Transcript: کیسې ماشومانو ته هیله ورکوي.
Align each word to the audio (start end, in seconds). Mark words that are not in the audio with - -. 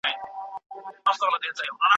کیسې 0.71 1.01
ماشومانو 1.05 1.39
ته 1.41 1.45
هیله 1.47 1.71
ورکوي. 1.73 1.87